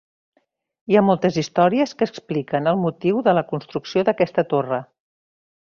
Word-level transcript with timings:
Hi 0.93 0.97
ha 0.99 1.03
moltes 1.09 1.37
històries 1.41 1.93
que 1.99 2.07
expliquen 2.11 2.73
el 2.73 2.81
motiu 2.87 3.23
de 3.29 3.39
la 3.41 3.47
construcció 3.53 4.09
d'aquesta 4.09 4.49
torre. 4.55 4.83